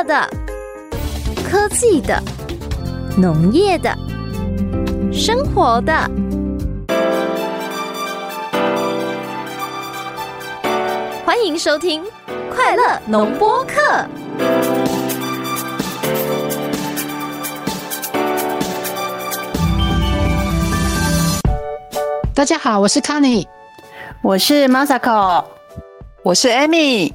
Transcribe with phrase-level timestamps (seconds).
[0.00, 0.26] 乐的、
[1.46, 2.18] 科技的、
[3.18, 3.94] 农业的、
[5.12, 5.92] 生活的，
[11.22, 12.02] 欢迎收听
[12.50, 13.74] 《快乐农播课》。
[22.34, 23.46] 大家好，我是 Connie，
[24.22, 25.44] 我是 Masako，
[26.22, 27.12] 我是 Amy，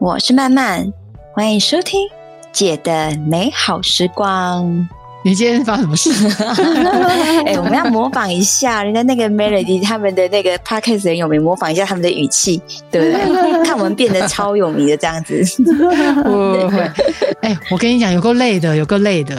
[0.00, 0.90] 我是曼曼，
[1.36, 2.08] 欢迎收听
[2.50, 4.88] 姐的美好时光。
[5.22, 6.10] 你今天发生什么事？
[7.44, 13.52] 哎、欸，我们要模仿一下人家那个 Melody 他们的那个 Podcast 很有名，模仿一下他们的语气，对不对？
[13.66, 15.44] 看我们变得超有名的这样子。
[16.24, 16.90] 不会，
[17.42, 19.36] 哎，我跟你讲，有够累的，有够累的。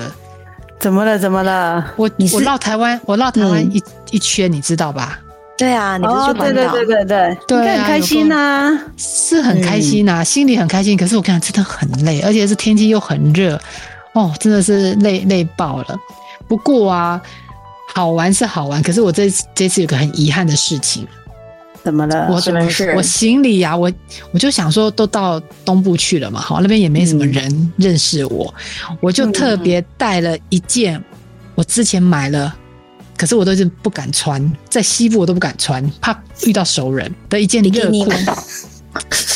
[0.80, 1.18] 怎么了？
[1.18, 1.84] 怎么了？
[1.96, 5.20] 我我绕台湾，我绕台湾一、嗯、一圈，你知道吧？
[5.58, 6.72] 对啊，你不是去环岛？
[6.72, 10.96] 对对对对对，对啊，很开心呐、啊，是很开心呐、啊嗯，心里很开心。
[10.96, 13.60] 可是我跟你讲，真的很累，而且是天气又很热，
[14.14, 15.98] 哦，真的是累累爆了。
[16.48, 17.20] 不过啊，
[17.94, 21.08] 好玩是好玩，可是我这这次有个很遗憾的事情。
[21.84, 22.28] 怎么了？
[22.30, 22.92] 我怎么是？
[22.96, 23.92] 我行李呀、啊，我
[24.32, 28.54] 我就想说，都到东部去了嘛，好，那边也没什么人认识我，
[28.90, 31.02] 嗯、我就特别带了一件
[31.56, 32.54] 我之前买了，
[33.18, 38.12] 可是我都是不敢穿，在西部我都不敢穿，怕遇到熟人的一件热裤。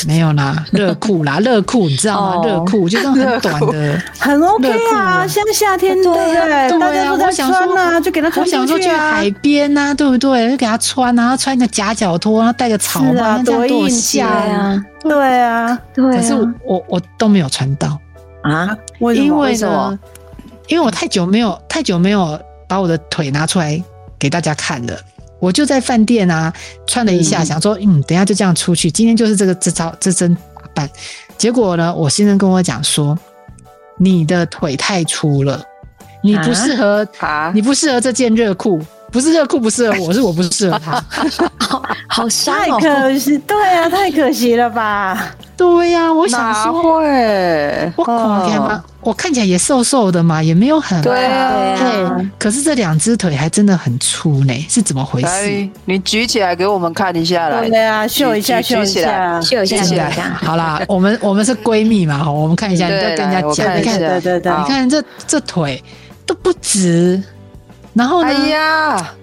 [0.08, 2.44] 没有啦，热裤啦， 热裤你知道吗？
[2.48, 6.80] 热裤就是很短的， 很 OK 啊，像夏天对不对？
[6.80, 8.44] 大家都在穿啊，就给他穿。
[8.44, 10.50] 我想说去海边啊，对不对？
[10.50, 14.84] 就给他穿啊，穿一个夹脚拖，然后带个草帽，啊、这样多像啊！
[15.04, 16.18] 对啊，对啊。
[16.18, 18.00] 可是我我，我都没有穿到
[18.42, 18.76] 啊？
[19.00, 19.26] 为什么？
[19.28, 20.00] 因为为什么？
[20.68, 22.40] 因为我太久没有太久没有
[22.72, 23.84] 把我的腿拿出来
[24.18, 24.98] 给大家看了。
[25.40, 26.54] 我就在饭店啊，
[26.88, 28.90] 穿了一下，想说，嗯，等一下就这样出去。
[28.90, 30.90] 今天就是这个这招这身打扮。
[31.38, 33.18] 结果呢，我先生跟我讲说，
[33.98, 35.62] 你的腿太粗了，
[36.24, 38.82] 你不适合，啊、你不适合这件热裤。
[39.12, 41.04] 不是热裤不适合我，是我不适合他。
[41.60, 45.36] 好，好伤、哦，太可惜，对啊，太可惜了吧？
[45.58, 52.28] 对呀、啊，我想说，会我看起来我看起来也瘦瘦的嘛，也没有很对啊，对。
[52.40, 55.70] 可是这两只腿还真的很粗呢，是怎么回事？
[55.86, 57.68] 你举起来给我们看一下来。
[57.68, 60.40] 对啊，秀一下，秀一下，秀一下，秀一下。
[60.42, 65.84] 好啦，我们我们是闺蜜嘛，我们看一下，你再跟人家讲，你看，对对对，你看这这腿
[66.26, 67.22] 都不直。
[67.94, 68.28] 然后呢？
[68.28, 69.14] 哎呀，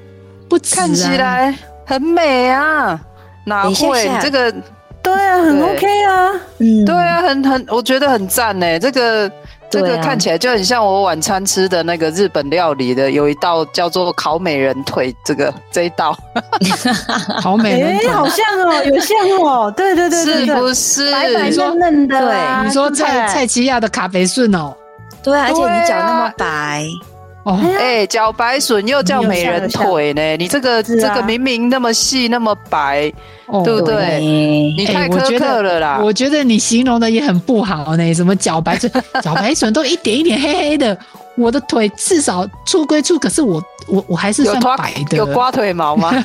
[0.48, 1.54] 不看起来
[1.86, 3.00] 很美啊！
[3.44, 4.54] 哪会下下这个？
[5.02, 6.32] 对啊，很 OK 啊。
[6.58, 8.78] 嗯，对啊，很很，我觉得很赞呢。
[8.78, 9.30] 这个
[9.70, 16.14] 这个看起来就很像我晚餐吃的那个日本料理的，有一道叫做烤美人腿，这个这一道。
[17.40, 19.72] 烤美人腿，哎，好像哦，有像哦。
[19.74, 21.10] 对对对对，是不是？
[21.10, 22.20] 白白嫩嫩的。
[22.20, 24.74] 对，你说蔡蔡奇亚的卡肥顺哦。
[25.22, 26.84] 对，而且你脚那么白。
[27.56, 30.36] 哎、欸，茭白笋又叫美人腿呢？
[30.36, 33.12] 你这个、啊、这个明明那么细那么白，
[33.46, 34.18] 哦、对不对？
[34.76, 36.06] 你太苛刻了啦、欸我！
[36.06, 38.14] 我觉得你形容的也很不好呢。
[38.14, 38.90] 什么脚白笋，
[39.22, 40.96] 脚白笋都一点一点黑黑的。
[41.38, 45.16] 我的腿至少粗归粗，可是我我我还是算白的。
[45.16, 46.12] 有刮腿毛吗？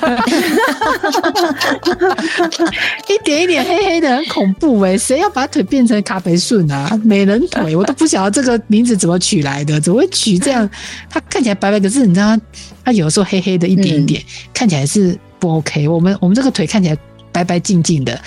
[3.07, 4.97] 一点一点黑黑的，很恐怖哎、欸！
[4.97, 6.99] 谁要把腿变成卡培顺啊？
[7.03, 10.67] 美人腿，我都不晓得这个名字怎么取来的，怎么会取这样？
[11.09, 12.35] 它看起来白白，可是你知道，
[12.83, 15.87] 它有时候黑黑的一点一点，嗯、看起来是不 OK。
[15.87, 16.97] 我们我们这个腿看起来
[17.31, 18.19] 白白净净的。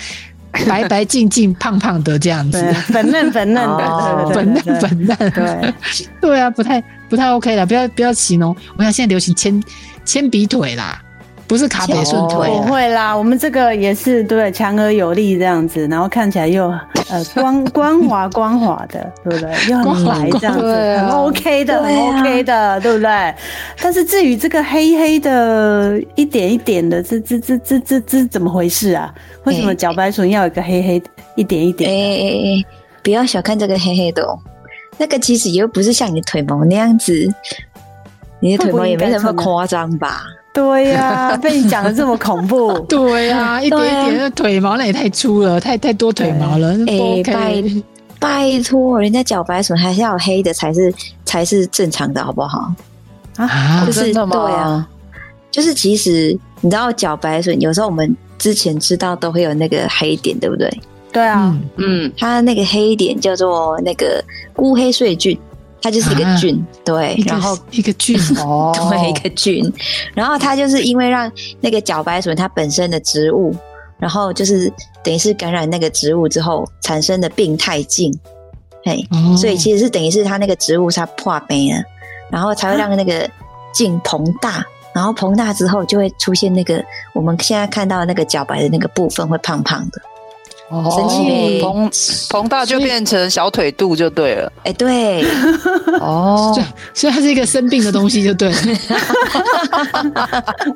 [0.67, 5.73] 白白净净、胖胖的这样子，粉嫩粉嫩的，哦、粉嫩粉嫩，对
[6.21, 8.55] 对啊，不太不太 OK 了，不要不要形容。
[8.77, 9.61] 我想现在流行铅
[10.05, 11.01] 铅笔腿啦。
[11.47, 16.67] 不是卡培顺腿，不会啦，我们这个也是对，强而有力这样子，然后看起来又
[17.09, 19.69] 呃 光光滑光滑的，对不对？
[19.69, 23.33] 又很白这样子，很 OK 的，很 OK 的，对不对？
[23.81, 29.13] 但是至于这个黑黑的一点一点的，这这这这这这怎么回事啊？
[29.45, 31.01] 为什么茭白笋要有个黑黑
[31.35, 31.89] 一点一点？
[31.89, 32.65] 哎哎哎，
[33.01, 34.37] 不要小看这个黑黑的哦，
[34.97, 37.33] 那个其实又不是像你腿毛那样子，
[38.41, 40.23] 你的腿毛也没那么夸张吧？
[40.57, 42.79] 对呀、啊， 被你讲的这么恐怖。
[42.89, 46.69] 对呀、啊，一点一点的腿毛那也太粗了，太太多腿毛了。
[46.87, 47.63] 哎、欸，拜
[48.19, 50.91] 拜托，人家脚白笋还是要黑的才是
[51.25, 52.73] 才是正常的，好不好？
[53.35, 54.87] 啊，就是对啊，
[55.51, 60.67] 就是其实你知道脚白笋有时候我们之前知道都会有那个黑点，对不对？
[61.13, 64.23] 对啊，嗯，它那个黑点叫做那个
[64.55, 65.37] 乌黑穗菌。
[65.81, 69.71] 它就是一个菌，啊、对，然后一个菌 哦，对，一个菌，
[70.13, 71.31] 然后它就是因为让
[71.61, 73.55] 那个茭白笋它本身的植物，
[73.99, 74.71] 然后就是
[75.03, 78.11] 等于是感染那个植物之后产生的病态菌，
[78.83, 79.37] 嘿，哦。
[79.37, 81.81] 所以其实是等于是它那个植物它破杯了，
[82.31, 83.29] 然后才会让那个
[83.71, 86.83] 茎膨大，然后膨大之后就会出现那个
[87.13, 90.01] 我们现在看到的那个脚白的那个部分会胖胖的。
[90.69, 91.89] 神奇膨
[92.29, 94.51] 膨大就变成小腿肚就对了。
[94.63, 95.25] 哎，对，
[96.01, 98.57] 哦所以所以它是一个生病的东西，就对了。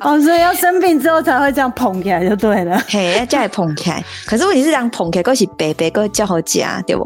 [0.00, 2.82] 哦，所以要生病之后才会这样捧起来就对了。
[2.88, 4.02] 嘿，要叫你捧起来。
[4.24, 7.02] 可是问题是，这样捧起来，都是白白，都叫好夹，对不？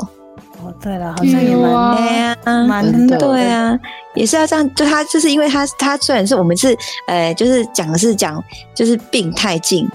[0.64, 2.36] 哦，对了，好像也蛮有啊对呀，
[2.66, 3.78] 蛮对啊，
[4.14, 4.74] 也是要这样。
[4.74, 6.76] 就他就是因为他他虽然是我们是
[7.08, 8.42] 呃，就是讲的是讲
[8.74, 9.86] 就是病态镜，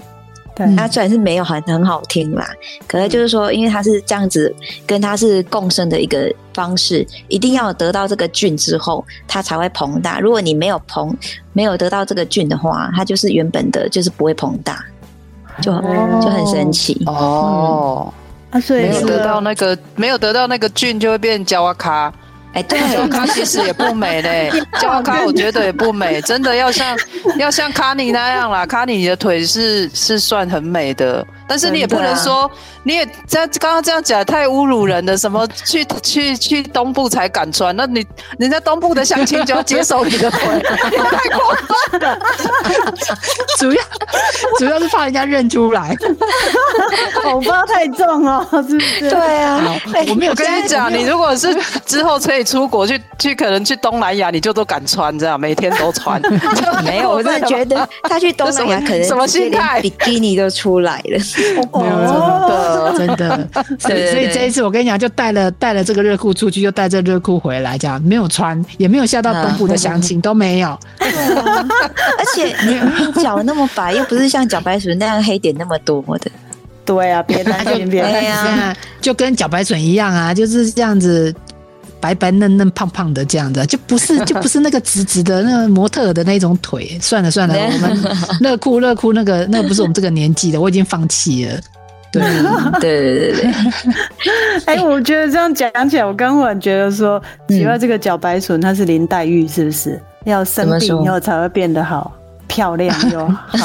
[0.66, 2.48] 对嗯他虽然是没有很很好听啦，
[2.86, 4.54] 可是就是说，因为它是这样子
[4.86, 10.20] 跟它是共生的一个方式，一定要得到这个菌之后，它才会膨大。
[10.20, 11.14] 如果你没有膨，
[11.52, 14.84] 没有得到这个菌的话，它就是原本的就是不会膨大，
[15.60, 17.02] 就就很神奇。
[17.06, 18.12] 哦，
[18.50, 22.12] 啊，所以没有得到那个没有得到那个菌，就会变焦啊卡。
[22.54, 24.50] 哎，对， 焦咖其实也不美嘞，
[24.80, 26.96] 焦咖我觉得也不美，真的要像
[27.38, 32.50] 要像卡尼那样啦，卡尼你的腿是是算很美的，但是你也不能说，
[32.82, 38.02] 你也这样刚刚这样讲太侮辱人了，什么去去去东部才敢穿，那你
[38.38, 40.40] 人家东部的乡亲就要接受你的 腿，
[40.90, 41.54] 你太过
[41.90, 42.18] 分了。
[43.58, 43.82] 主要
[44.58, 45.94] 主要是怕人家认出来。
[47.22, 49.10] 口包太重哦，是不是？
[49.10, 49.78] 对啊，
[50.08, 51.54] 我没有我跟你讲，你如果是
[51.84, 56.18] 之后可以出国去去，可能去东南亚，你就都敢穿这样，每天都穿。
[56.82, 61.18] 没有，我真的觉得他去东南亚可能什么心态比基尼都出来了。
[61.72, 63.48] 没有哦，真的，真的，
[63.78, 70.78] 所以所以这一次我跟你讲，就带了带了这个热裤出去，又带这热裤回来，这样没有穿，也没有吓到东部的乡亲， 都没有。
[71.00, 76.30] 而且你你脚那么白，又不是像茭白鼠那样黑点那么多的。
[76.84, 78.30] 对啊，别担心，别担心。
[78.30, 81.32] 啊，就跟茭白笋一样啊，就是这样子
[82.02, 86.98] 白白嫩嫩胖胖的这样子，就不是 就不是那个直直的那个模特的那种腿。
[87.00, 87.96] 算了算了， 我们
[88.40, 91.60] 乐裤乐裤那个那个不是我们这个年纪的，我已经放弃了。
[92.10, 92.20] 对，
[92.80, 93.54] 对对对对，
[94.74, 97.18] 哎、我觉得这样讲起来，我刚忽然觉得说，
[97.48, 99.98] 奇怪，这个茭白笋它是林黛玉，是不是？
[100.26, 102.12] 要生病以后才会变得好
[102.46, 103.58] 漂亮又好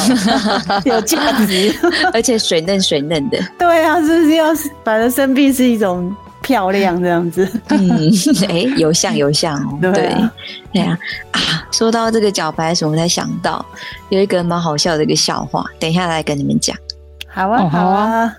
[0.86, 1.76] 有价值？
[2.14, 3.38] 而且水嫩水嫩的。
[3.60, 4.46] 对啊，是不是要
[4.86, 6.16] 反正生病是一种
[6.48, 7.46] 漂亮这样子？
[7.68, 8.10] 嗯，
[8.48, 9.78] 哎，有像有像哦。
[9.84, 10.32] 对啊
[10.72, 10.98] 对呀
[11.32, 11.68] 啊！
[11.74, 13.64] 说到这个脚白笋，我才想到
[14.08, 16.74] 有一个蛮好笑的一个笑话，等一下来跟你们讲。
[17.28, 18.34] 好啊，哦好啊。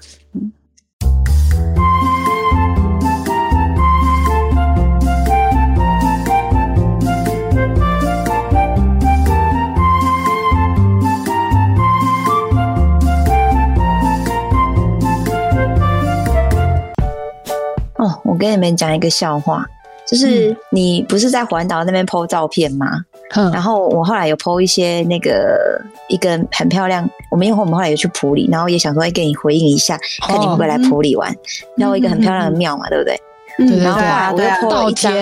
[18.38, 19.66] 跟你们讲一个笑话，
[20.06, 22.86] 就是你不是在环岛那边 po 照片吗？
[23.34, 31.30] 嗯然后我后来有 po 一些那个一个很漂亮，我们因为我们后来有去普里，然后也想说，哎，给你回应一下，看你会不会来普里玩。
[31.76, 33.20] 然后一个很漂亮的庙嘛，对不对？
[33.58, 35.12] 对对然后对，后来我又对啊 po 了一张，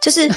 [0.00, 0.28] 就是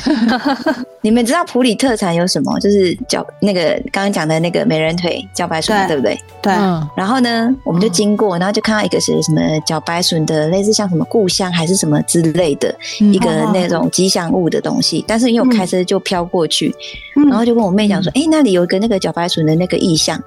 [1.01, 2.59] 你们知道普里特产有什么？
[2.59, 6.19] 就是脚那个刚刚讲的那个美人腿茭白笋，对对不对？
[6.41, 15.03] 对，嗯，然后呢，我们就经过，然后就看到一个是什么茭白笋的，类似像什么故乡还是什么之类的嗯一个那种吉祥物的东西。
[15.07, 16.73] 但是因为我开车就飘过去，
[17.15, 20.21] 嗯然后就跟我妹讲说：“哎，那里有一个那个茭白笋的那个意象。”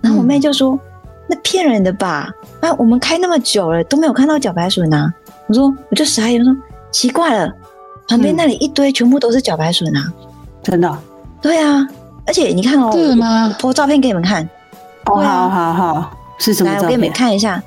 [0.00, 0.78] 然后我妹就说
[1.26, 2.30] ：“那骗人的吧？
[2.60, 5.12] 啊，我们开那么久了都没有看到茭白笋啊！”
[5.48, 6.56] 我说：“我就傻眼，我说
[6.90, 7.52] 奇怪了，
[8.08, 10.12] 旁边那里一堆全部都是茭白笋啊！”
[10.62, 10.88] 真的？
[10.88, 10.98] 哦。
[11.42, 11.86] 对啊，
[12.26, 13.54] 而且你看哦，真的吗？
[13.62, 14.48] 我 po 照片给你们看。
[15.06, 17.12] 哦，好好好，是什么来，我给你们？
[17.12, 17.62] 看一下，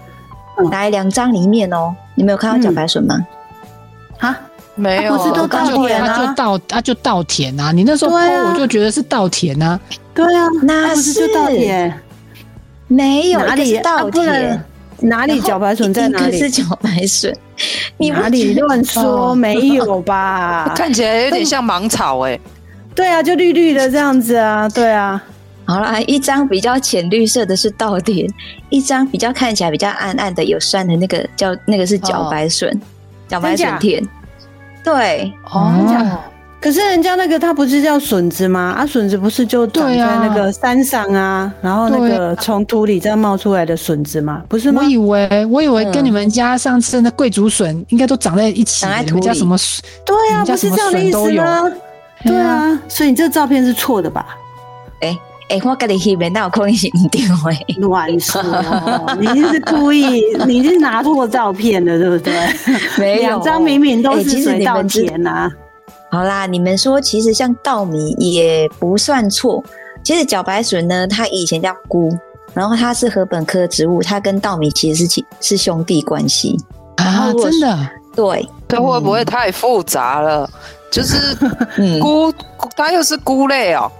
[0.58, 0.68] 嗯。
[0.72, 3.16] 来两张里面哦，你们有看到茭白笋吗？
[4.20, 4.36] 啊，
[4.74, 6.08] 没有，不是都稻田啊。
[6.08, 9.80] 他就稻他就稻田啊，你那时候我就觉得是稻田啊，
[10.16, 11.94] 对啊，那是就稻田，
[12.88, 13.78] 没有，哪里？
[13.78, 14.66] 稻田，
[15.02, 16.40] 哪里茭白笋在哪里？
[16.40, 17.32] 是茭白笋，
[17.98, 19.34] 你不哪里乱说？
[19.36, 20.72] 没有 吧？
[20.76, 22.40] 看起来有点像芒草哎、
[22.96, 25.22] 对啊，就绿绿的这样子啊，对啊，
[25.66, 28.28] 好啦，一张比较浅绿色的是稻田，
[28.70, 32.80] 一张比较看起来比较暗暗的有酸的那个叫那个是茭白笋，
[33.30, 34.08] 茭白笋田。
[34.84, 36.20] 对，哦，
[36.60, 38.74] 可是人家那个它不是叫笋子吗？
[38.78, 44.42] 啊，笋子不是就长在那个山上啊，然后那对个从土里这样冒出来的笋子吗？
[44.50, 44.90] 不是吗我？
[44.90, 49.84] 以为我以为跟你们家上次那贵竹笋应该都长在一起长在，你们家土里什么笋？
[50.06, 51.72] 对啊，不是这样的意思吗？
[52.26, 54.26] 对啊，所以你这照片是错的吧？
[55.02, 55.16] 哎
[55.50, 57.88] 哎、欸，我跟你去面，那有可能是唔对的。
[57.88, 58.42] 乱说，
[59.20, 62.34] 你是故意， 你是拿错照片了，对不对？
[62.98, 65.52] 没有，两张明明都是水稻田呐、啊。
[66.10, 69.64] 好啦，你们说，其实像稻米也不算错。
[70.04, 72.10] 其实茭白笋呢，它以前叫菇，
[72.54, 76.58] 然后它是禾本科植物，它跟稻米其实是是兄弟关系
[76.96, 77.90] 啊，真的。
[78.16, 80.50] 对，这会不会太复杂了？
[80.90, 81.36] 就是
[82.02, 82.34] 菇，
[82.76, 83.92] 它又是菇类哦。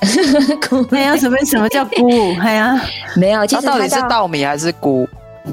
[0.68, 2.08] 菇，没有，什么什么叫菇？
[2.40, 2.80] 哎呀，
[3.14, 5.06] 没有，其实它到底是稻米还是菇？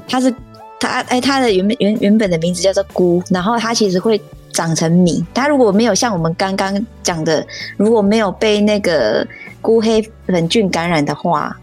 [0.07, 0.33] 它是
[0.79, 4.21] 它哎，它的原原原本的名字叫做菇，然后它其实会。
[4.55, 7.45] 长成米，它如果没有像我们刚刚讲的，
[7.75, 9.27] 如果没有被那个
[9.61, 11.53] 菇黑粉菌感染的话，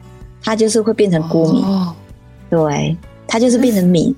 [0.45, 1.63] 它就是会变成菇米。
[1.63, 1.95] 哦、
[2.51, 2.95] 对，
[3.27, 4.15] 它就是变成米。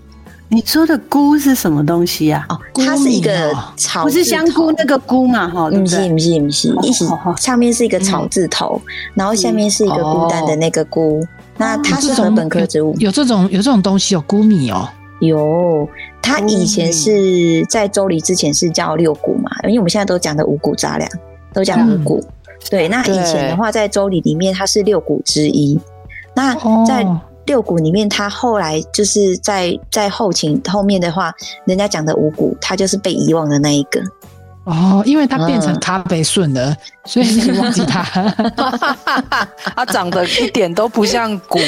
[0.48, 2.44] 你说的菇是什么东西啊？
[2.48, 5.48] 哦，它是一个草，不是香菇那个菇嘛？
[5.48, 11.20] 哈，不是不是不是，一起上面是一个草字头，嗯、然后下面是一个孤单的那个菇。
[11.20, 14.88] 哦、那它是禾本科植物，有这种有这种东西，有菇米哦。
[15.20, 15.88] 有，
[16.24, 21.06] 它以前是在周礼之前是叫六谷嘛，因为我们现在都讲的五谷杂粮，
[21.52, 22.18] 都讲五谷。
[22.18, 25.78] 嗯、对，那以前的话，在周礼里面它是六谷之一。
[26.34, 26.54] 那
[26.86, 27.06] 在
[27.44, 31.30] 六谷里面，它后来就是在在后勤后面的话，
[31.66, 34.00] 人家讲的五谷，它就是被遗忘的那一个。
[34.64, 38.02] 哦，因为它变成咖啡顺了，嗯、所以你忘记它。
[39.76, 41.58] 它长得一点都不像谷。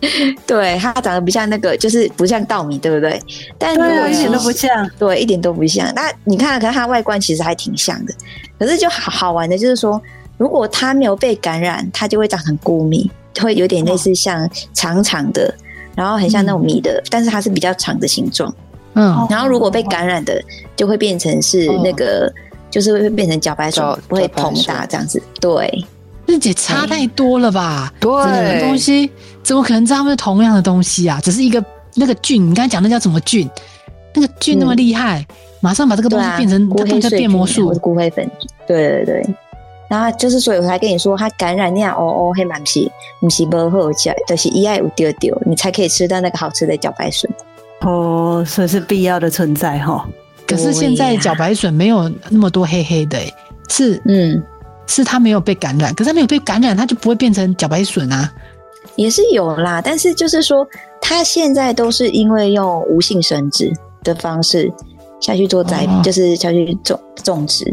[0.46, 3.20] 对，它长得不像那个，就是不像稻米，对不对？
[3.58, 5.92] 但如果对，一点都不像，对，一点都不像。
[5.94, 8.14] 那你看，可是它外观其实还挺像的。
[8.58, 10.00] 可是就好好玩的，就是说，
[10.38, 15.54] 如果它没有被感染，它就会长成菇米，会有点类似像长长的，
[15.94, 18.54] 然后很像那种米的，嗯、但是它是比较长的形状。
[18.94, 20.42] 嗯，然后如果被感染的，
[20.74, 22.34] 就会变成是那个，嗯、
[22.70, 25.22] 就是会变成茭白笋，不会膨大这样子。
[25.40, 25.84] 对。
[26.30, 27.92] 日姐差太多了吧？
[28.00, 29.10] 对，这个东西
[29.42, 31.20] 怎么可能知道是同样的东西啊？
[31.22, 31.62] 只是一个
[31.94, 33.48] 那个菌，你刚才讲那叫什么菌？
[34.14, 38.28] 那个菌那么厉害，嗯、马上把这个东西变成菇黑变魔术，骨灰粉。
[38.66, 39.34] 对对对，
[39.88, 47.30] 然后就是所以我才跟你说，它感染那样哦哦黑蛮皮，不是不好吃，就是一爱有丢丢，你才可以吃到那个好吃的茭白笋。
[47.82, 50.06] 哦，所以是必要的存在哈。
[50.46, 53.34] 可是现在茭白笋没有那么多黑黑的、欸，
[53.68, 54.42] 是嗯。
[54.90, 58.30] 是它没有被感染，可是它没有被感染，它就不会变成茭白笋啊。
[58.96, 60.66] 也是有啦，但是就是说，
[61.00, 64.70] 它现在都是因为用无性生殖的方式
[65.20, 67.64] 下去做栽就是下去种种植。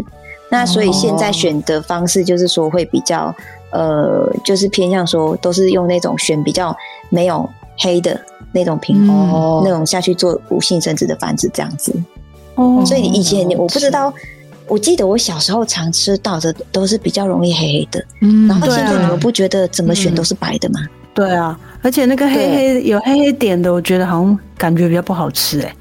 [0.49, 3.35] 那所以现在选的方式就是说会比较，
[3.71, 6.75] 呃，就是偏向说都是用那种选比较
[7.09, 8.17] 没有黑的
[8.53, 11.91] 那种品种，嗯、那种下去做无性生殖的繁殖这样子。
[12.55, 14.13] 哦，所以以前我不知道。
[14.67, 20.79] 我记得我小时候常吃到的都是比较容易黑黑的，嗯，然后现在你们不觉得怎么选都是白的吗？
[21.13, 25.73] 对啊，而且那个黑黑有黑黑点的，我觉得好像感觉比较不好吃哎、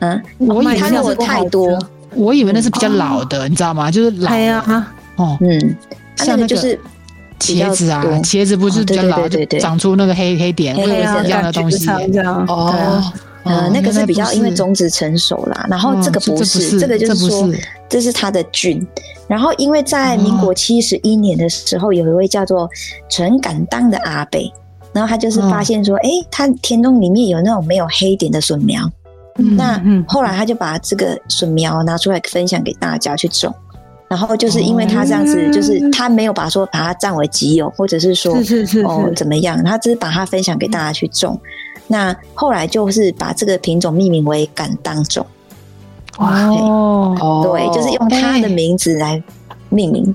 [0.00, 0.22] 欸。
[0.38, 1.78] 嗯，我以为它是太多，
[2.14, 3.90] 我以为那是比较老的，嗯、你知道吗？
[3.90, 5.76] 就是老啊，哦，嗯，
[6.16, 6.76] 像那个就是
[7.38, 13.12] 茄子啊，茄子不是比较老，就长出那个黑黑点，黑黑一样的东西，这样哦。
[13.42, 17.28] 呃，那个是比较因为种子成熟啦，然后这个不是，这个就是。
[17.28, 17.48] 说
[17.90, 18.86] 这是它的菌。
[19.28, 22.66] 然后因为在民国七十一年的时候，有一位叫做
[23.10, 24.40] 陈敢当的阿伯，
[24.92, 28.90] 然后他就是发现说，哎，他田中里面有那种没有黑点的笋苗，
[29.56, 33.54] 那后来他就把这个笋苗拿出来分享给大家去种，
[34.08, 38.34] 然后就是因为他这样子，就是他没有把说把它占为己有，或者是说
[38.84, 41.40] 哦怎么样，他只是把它分享给大家去种。
[41.86, 45.24] 那后来就是把这个品种命名为敢当种，
[46.20, 49.22] 哦， 对，就是用它的名字来
[49.68, 50.14] 命名。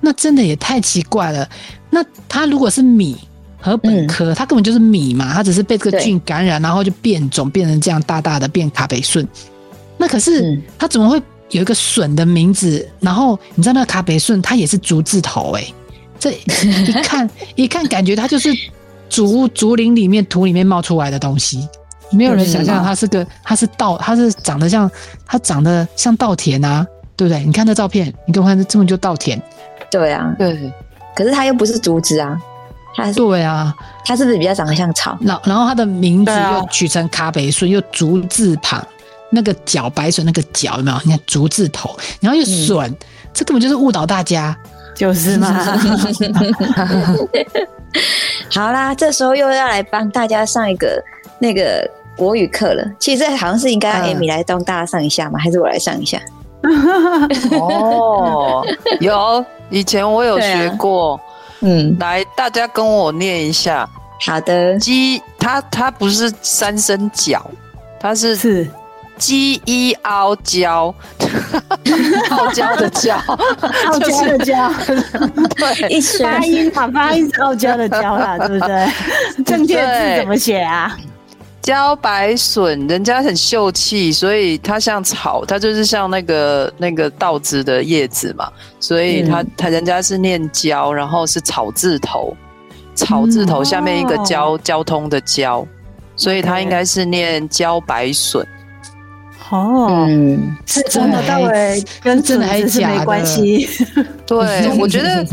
[0.00, 1.48] 那真的也太奇怪了。
[1.90, 3.16] 那它如果是米
[3.60, 9.26] 和本科，它根本就是米嘛，它只是被这个菌感染，然后就变种变成这样大大的变卡北顺。
[9.96, 11.20] 那可是它怎么会
[11.50, 12.88] 有一个笋的名字？
[13.00, 15.64] 然后你知道那个卡北顺，它也是竹字头哎，
[16.18, 18.52] 这一看 一看感觉它就是。
[19.12, 21.68] 竹竹林里面土里面冒出来的东西，
[22.12, 24.90] 没有人想象它是个，它是稻，它是长得像，
[25.26, 27.42] 它长得像稻田啊，对不对？
[27.44, 29.40] 你看这照片，你给我看，这根本就稻田。
[29.90, 30.72] 对啊，对。
[31.14, 32.38] 可是它又不是竹子啊，
[32.96, 35.16] 它是对啊，它是不是比较长得像草？
[35.20, 38.82] 然然后它的名字又取成卡北笋，又竹字旁，
[39.30, 40.98] 那个角白笋那个角有没有？
[41.04, 42.96] 你看竹字头，然后又笋，嗯、
[43.34, 44.56] 这根本就是误导大家，
[44.94, 45.52] 就是嘛。
[48.50, 51.02] 好啦，这时候又要来帮大家上一个
[51.38, 52.84] 那个国语课了。
[52.98, 55.38] 其实这好像是应该让 Amy 来当大家上一下吗？
[55.38, 56.18] 还是我来上一下？
[57.58, 58.64] 哦，
[59.00, 61.20] 有，以前我有学过，
[61.60, 63.88] 嗯，来，大家跟我念一下。
[64.24, 67.44] 好的，鸡，它它不是三声角，
[67.98, 68.70] 它是是
[69.18, 70.94] 鸡一凹胶，
[72.30, 73.16] 傲娇的娇，
[73.86, 74.72] 傲娇的娇，
[75.56, 78.86] 对，一声发音嘛，发音是傲娇的娇啦，对不对？
[79.44, 80.96] 正确字怎么写啊？
[81.62, 88.50] 茭白笋，人家很秀气，所以它像草，它就是像那个那个稻子的叶子嘛，
[88.80, 92.36] 所以它它、嗯、人家是念茭，然后是草字头，
[92.96, 95.64] 草字头下面一个交、嗯、交通的交，
[96.16, 98.44] 所以它应该是念茭白笋。
[99.50, 103.68] 哦，嗯，是真的，到尾跟真的还是没关系。
[104.26, 105.24] 对，我觉得，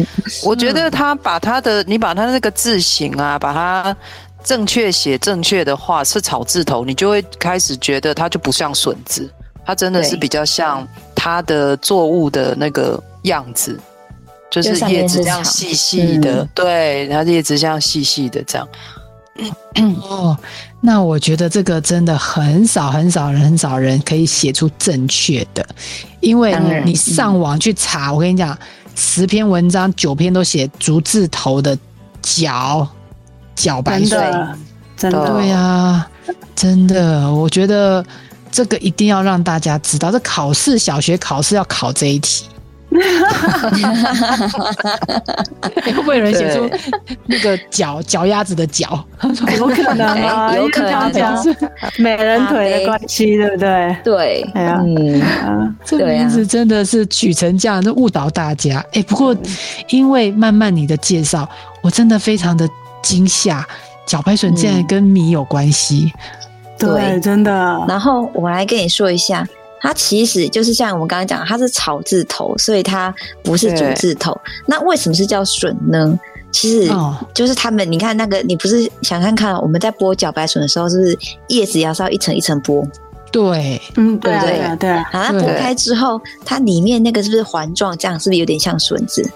[0.43, 3.97] 我觉得他把他的，你把他那个字形啊，把它。
[4.43, 9.29] 正确写正确的话是草字头，你就会开始觉得它就不像笋子，
[9.65, 13.79] 它真的是比较像它的作物的那个样子，
[14.49, 18.67] 就是叶子这样细细的，嗯、对，它的叶子像细细的这样。
[20.09, 20.37] 哦，
[20.81, 25.65] 那我觉得这个真的很少很少人很少人可以写出正确的，
[26.19, 28.57] 因为你上网去查，我跟你讲，
[28.95, 31.77] 十篇文章九篇都写竹字头的
[32.23, 32.87] 茭。
[33.59, 34.17] 茭白水，
[34.95, 36.07] 真的对呀、啊，
[36.55, 38.01] 真的，我觉得
[38.49, 42.45] 这个一定要让大家知道，这考试小学考试要考这一题。
[45.83, 46.67] 会不会有人写出
[47.27, 49.05] 那个脚脚丫子的脚？
[49.57, 51.55] 有可能啊，有可能是
[51.97, 53.95] 美人腿的关系，对不对？
[54.03, 58.83] 对，哎呀，嗯，这名字真的是取成这样，就误导大家。
[58.93, 59.35] 哎，不过
[59.89, 61.47] 因为慢慢你的介绍，
[61.81, 62.67] 我真的非常的。
[63.01, 63.67] 惊吓，
[64.07, 66.11] 茭白笋竟然跟米有关系？
[66.79, 67.51] 嗯、对，真的。
[67.87, 69.47] 然后我来跟你说一下，
[69.81, 73.13] 它其实就是像我们刚刚讲，它是草字头，所以它
[73.43, 74.39] 不是竹字头。
[74.65, 76.19] 那为什么是叫笋呢？
[76.51, 76.91] 其实
[77.31, 82.83] 就是他们，你看那个，你不是想看看我们在剥茭白笋的时候，是不是叶子要是要一层一层剥？
[83.31, 84.75] 对，嗯，对对对。
[84.77, 87.95] 对好，它剥开之后，它里面那个是不是环状？
[87.95, 89.29] 这样是不是有点像笋子？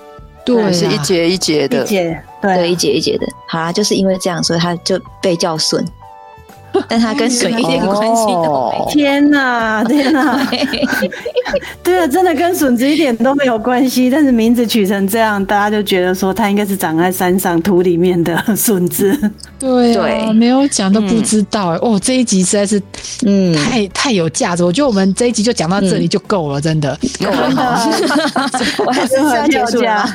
[0.45, 3.25] 对，啊，是一节一节的，一节对，对，一节一节的。
[3.47, 5.85] 好啦，就是因为这样，所以他就被叫笋。
[6.87, 8.87] 但它跟笋一点关系都没有。
[8.91, 10.47] 天哪，天哪！
[11.83, 14.09] 对啊，真的跟笋子一点都没有关系。
[14.09, 19.17] 但是名字取成这样，大家就觉得说它应该是长在山上土里面的笋子。
[19.59, 21.77] 对对，没有讲都不知道哎。
[21.81, 22.81] 哦，这一集实在是，
[23.25, 24.63] 嗯，太太有价值。
[24.63, 27.89] 我觉得我们这一集就讲到这里就够了，真的够了。
[28.85, 30.05] 我还是要结束了。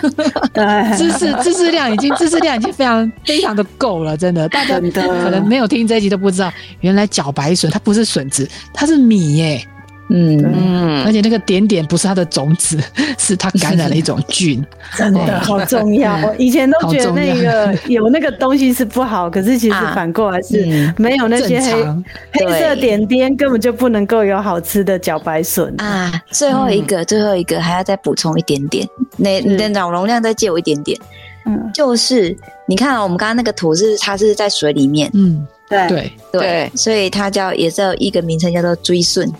[0.53, 0.65] 对，
[0.99, 4.49] 知识知识量已经知识量已经非常非常的够了，真的。
[4.49, 6.48] 大家可能没有听这一集都不知道。
[6.81, 9.63] 原来茭白笋它不是笋子，它是米耶。
[10.11, 10.43] 嗯。
[10.43, 12.79] 嗯，而且那个点点不是它的种子，
[13.19, 14.65] 是它感染了一种菌，
[14.97, 16.17] 真的好重要。
[16.27, 21.85] 我以前都觉得那个有那个东西是不好，可是其实反过来是没有那些黑
[22.33, 25.75] 黑色点点，根本就不能够有好吃的茭白笋。
[25.79, 26.11] 啊。
[26.31, 30.99] 最后一个，最后一个还要再补充一点点，你你的脑容量再借我一点点。
[31.45, 32.35] 嗯，就是
[32.67, 35.47] 你看我们刚刚那个图是它是在水里面，嗯。
[35.69, 36.13] 对对。
[36.33, 39.31] 对，所以它叫也是有一个名称叫做追笋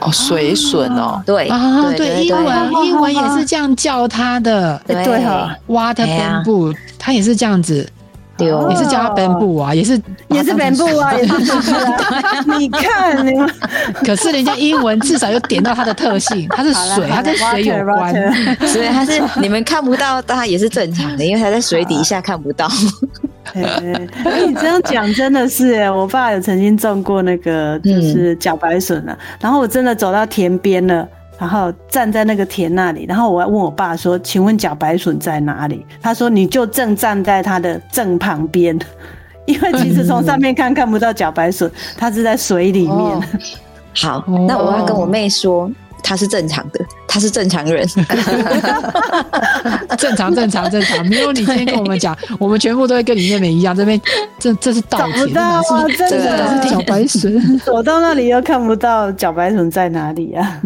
[0.00, 4.96] 哦，水笋哦，对啊，对，英文英文也是这样叫它的，对
[5.68, 7.86] ，water bamboo，它也是这样子，
[8.38, 11.34] 对，也是叫它 bamboo 啊，也是也是 bamboo 啊，也是
[12.58, 13.50] 你看你们，
[14.02, 18.14] 可是人家英文至少有点到它的特性，它是水，它跟水有关，
[18.66, 22.66] 所以它是你们看不到，但它也是正常的，因为它在水底下看不到。
[23.54, 23.98] 哎，
[24.46, 31.06] 你这样讲真的是哎，我爸有曾经种过那个就是茭白笋了，然后我真的走到田边了，
[31.38, 38.78] 然后站在那个田那里，然后我要问我爸说：“请问茭白笋在哪里？”他说：“你就正站在它的正旁边，
[39.46, 42.92] 因为其实从上面看看不到茭白笋，它是在水里面。
[42.92, 43.22] 哦”
[43.96, 45.70] 好，那我要跟我妹说。
[46.10, 47.86] 他是正常的，他是正常人，
[49.96, 54.00] 正常正常正常，没有你今天跟我们讲，我们全部都会跟你妹妹一样，这边
[54.36, 56.62] 这这是稻田，找不到啊，真的。
[56.64, 57.28] 是茭白鼠，
[57.64, 60.60] 走到那里又看不到小白鼠在哪里啊。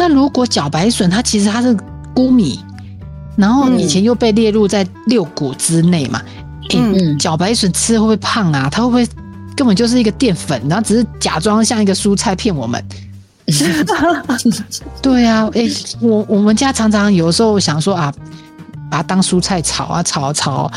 [0.00, 1.76] 那如果茭白笋它其实它是
[2.14, 2.58] 谷米，
[3.36, 6.22] 然后以前又被列入在六谷之内嘛？
[6.72, 8.66] 嗯，茭白笋吃会不会胖啊？
[8.72, 9.06] 它会不会
[9.54, 12.82] 根本就是一个淀粉，然后只是假装像一个蔬菜骗我们？
[15.02, 18.10] 对啊，哎、欸，我我们家常常有时候想说啊，
[18.90, 20.70] 把它当蔬菜炒啊，炒炒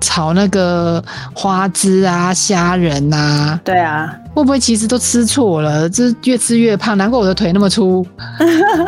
[0.00, 1.02] 炒那个
[1.34, 3.58] 花枝啊、虾仁啊。
[3.64, 5.90] 对啊，会不会其实都吃错了？
[5.90, 8.06] 这越吃越胖，难怪我的腿那么粗。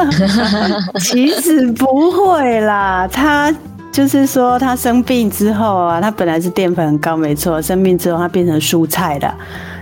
[1.00, 3.52] 其实不会啦，他
[3.90, 9.34] 就是说他生病之后啊，他本来是淀粉很高，没错，生病之后他变成蔬菜了。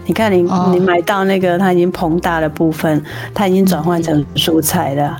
[0.06, 0.68] 你看你，你、oh.
[0.70, 3.04] 你买到那个它已经膨大的部分，
[3.34, 5.14] 它已经转换成蔬菜了。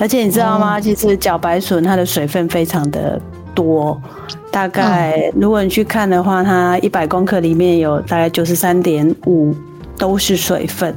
[0.00, 0.82] 而且你知道吗？Oh.
[0.82, 3.20] 其实茭白笋它的水分非常的
[3.54, 4.02] 多，
[4.50, 9.54] 大概如果你去看的话，它一百公克里面有大概九十三点五
[10.02, 10.92] 都是水分。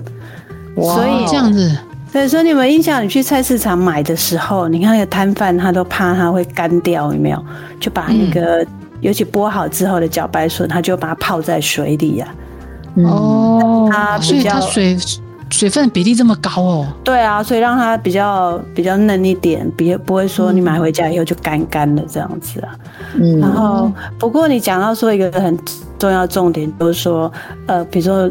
[0.77, 1.77] 哇，所以这样子，
[2.11, 7.45] 所以说你们印象，你去菜市场买的时候，你看那个摊贩他都怕它会干掉，有没有？
[7.79, 8.67] 就把那个、嗯、
[9.01, 12.27] 尤其剥好之后的茭白笋，他就把它泡在水里呀、
[12.97, 13.05] 啊。
[13.05, 14.97] 哦，它所以它水
[15.51, 16.87] 水分比例这么高哦？
[17.03, 22.75] 对啊，所以让它比较比较嫩一点，别不会说你买回家以后就干干的这样子啊。
[23.13, 25.57] 嗯，然后不过你讲到说一个很
[25.99, 27.31] 重要重点，就是说
[27.67, 28.29] 呃，比如说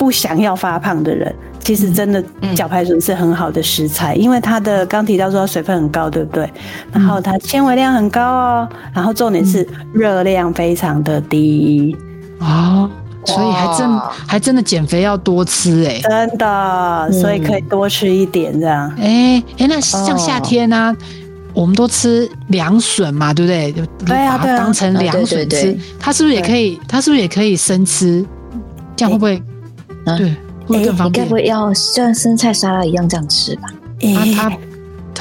[0.00, 2.24] 不想要发胖的人，其实真的
[2.56, 6.50] 茭白笋是很好的食材，因为它的刚提到说它水分很高，对不对？
[6.90, 11.94] 然后它纤维量很高哦，然后重点是热量非常的低
[12.38, 12.88] 啊。
[13.26, 18.88] 所以还真还真的减肥要多吃哎、欸，真的，所以可以多吃一点这样。
[18.92, 20.96] 哎、嗯、哎、欸欸，那像夏天呢、啊，
[21.52, 23.86] 我们都吃凉笋嘛，对不对？
[24.06, 26.80] 对啊，把它当成凉笋吃，它是不是也可以？
[26.88, 28.24] 它是不是也可以生吃？
[28.96, 29.42] 这样会不会？
[30.06, 30.36] 欸、对，
[30.66, 31.22] 会更方便。
[31.22, 33.62] 欸、你该不会要像生菜沙拉一样这样吃吧？
[34.36, 34.52] 它。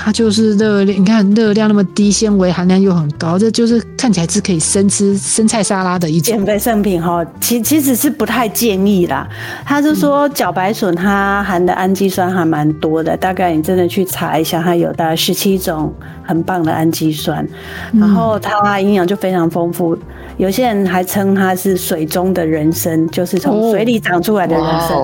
[0.01, 7.25] 它就是热量，你看热量那么低，纤维含量又很高，这就是看起来是可以生吃生菜沙拉的一种减肥圣品哈。
[7.41, 9.27] 其其实是不太建议啦。
[9.65, 17.45] 他是说茭白笋它含的氨基酸还蛮多的，大概你真的去查一下，它有大概十七种很棒的氨基酸，
[17.91, 19.97] 然后它营养就非常丰富。
[20.39, 24.97] 有些人还称它是水中的人参，就是从水里长出来的人参。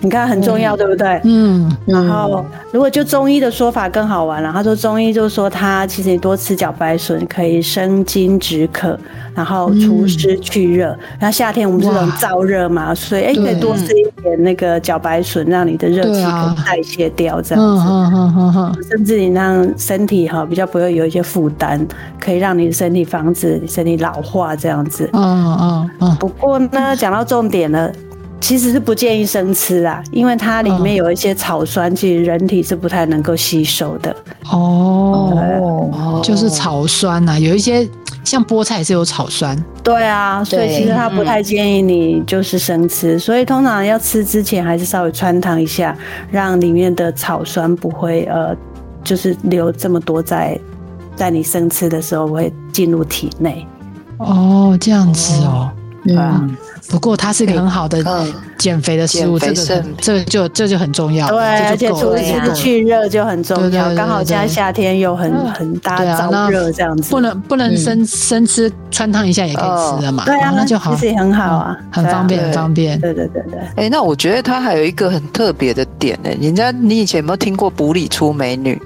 [0.00, 1.20] 哦你看很重要，嗯、对不对？
[1.24, 1.76] 嗯。
[1.86, 4.50] 然后，如果就中医的说法更好玩了。
[4.52, 8.98] 他说中医就是说，他其实你多吃茭白笋可以生津止渴，
[9.34, 10.86] 然后除湿去热。
[11.18, 17.84] 然后夏天我们这种燥热嘛，所以哎，可以多吃一点那个茭白笋，让你的热气可以代谢掉，这样子。
[17.86, 18.84] 嗯嗯嗯嗯。
[18.88, 21.86] 甚至你让身体哈比较不会有一些负担，
[22.18, 25.08] 可以让你的身体防止你身体老化这样子。
[25.12, 26.16] 嗯嗯嗯。
[26.16, 27.92] 不过呢，讲到重点了。
[28.40, 34.14] 其实是不建议生吃啦，因为它里面有一些草酸，其实人体是不太能够吸收的。
[34.50, 37.86] 哦，就是草酸呐，有一些
[38.24, 39.56] 像菠菜也是有草酸。
[39.82, 45.96] 对啊，所以其实它不太建议你就是生吃，所以通常要吃之前还是稍微穿烫一下，
[46.30, 48.56] 让里面的草酸不会呃，
[49.04, 50.58] 就是留这么多在
[51.14, 53.66] 在你生吃的时候会进入体内。
[54.18, 55.70] 哦，这样子哦，
[56.04, 56.42] 对啊。
[56.90, 58.04] 不过它是个很好的
[58.58, 61.28] 减肥的食物，这个这个就这就很重要。
[61.28, 63.94] 对，而且除湿去热就很重要。
[63.94, 70.24] 刚好现在夏天又很很大燥热这样子，不能不能生生吃，穿烫一下也可以吃的嘛。
[70.24, 73.00] 对啊，那就好，其实也很好啊，很方便，很方便。
[73.00, 73.60] 对对对对。
[73.76, 76.30] 哎，那我觉得它还有一个很特别的点呢。
[76.40, 78.80] 人家你以前有没有听过补里出美女？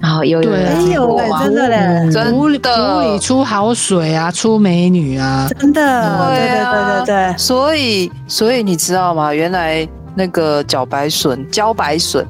[0.00, 2.32] 啊，有有有，真的嘞，真的。
[2.32, 7.38] 埔里出好水啊，出美女啊，真的，对对对对对。
[7.38, 9.34] 所以所以你知道吗？
[9.34, 12.24] 原来那个茭白笋、茭白笋、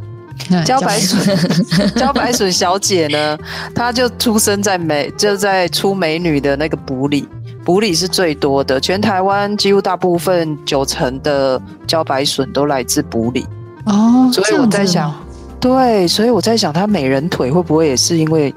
[0.64, 1.36] 茭白笋、
[1.94, 2.50] 茭白笋。
[2.52, 3.38] 小姐呢，
[3.74, 7.28] 她就出生在美，就在出美女的那个埔里，
[7.64, 13.46] 埔里是最多的，全台湾几乎大部分九成的茭白笋都来自埔里。
[13.84, 15.14] 哦，所以我在想。
[15.60, 18.54] 对，所以我在想，她美人腿会不会也是因为，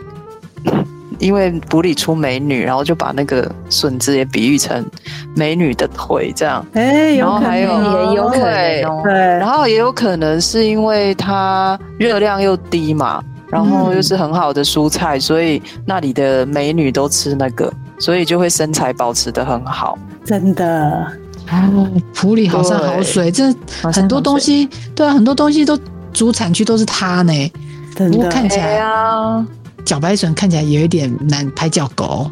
[1.17, 4.85] 因为埔里出美女，然后就把那个笋子也比喻成
[5.35, 6.65] 美女的腿这样。
[6.73, 19.97] 哎，有可能，也有可能，对，对，然后也有可能是因为它热量又低嘛，然后又是很好的蔬菜，嗯、所以那里的美女都吃那个，所以就会身材保持的很好。
[20.23, 21.05] 真的，
[21.51, 23.51] 哦，普里好山好水，这
[23.91, 25.75] 很多东西，对啊，很多东西都。
[26.13, 27.52] 主产区都是它呢，
[27.95, 29.45] 不过看起来啊，
[29.86, 32.30] 茭白笋看起来有一点难拍叫狗，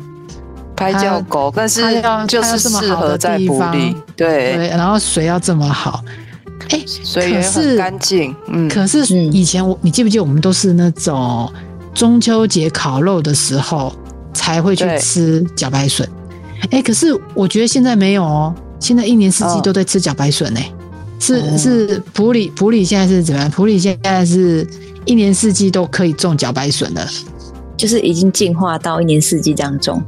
[0.76, 1.82] 拍叫狗，但是
[2.28, 4.56] 就是适合在埔里，对。
[4.56, 6.04] 对，然后水要这么好，
[6.70, 11.52] 哎，水也很干净，嗯，可是以前我，你记不记得我们都是那种
[11.94, 13.94] 中秋节烤肉的时候
[14.34, 16.08] 才会去吃茭白笋，
[16.72, 20.60] 哎，可是我觉得现在没有哦，现在一年四季都在吃茭白笋呢。
[21.20, 23.52] 是是普里普里现在是怎么样？
[23.52, 24.66] 普里现在是
[25.06, 27.06] 一年四季都可以种茭白笋的，
[27.78, 30.02] 就是已经进化到一年四季这样种。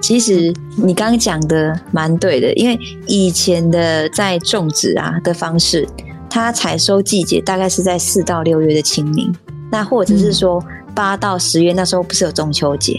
[0.00, 5.86] 其实你刚刚讲的蛮对的，因为以前的在种植啊的方式，
[6.30, 9.34] 它采收季节大概是在四到六月的清明，
[9.70, 12.96] 那或者是说八到十月，那时候不是有中秋节，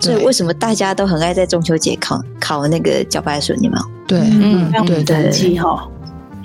[0.00, 3.56] 所以为什么大家都很爱在中秋节烤烤那个茭白笋？
[3.62, 3.84] 有没有？
[4.06, 5.88] 对，嗯，对对对，哈，